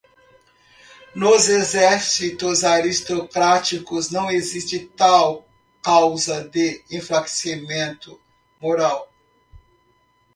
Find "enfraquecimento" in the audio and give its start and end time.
6.89-8.19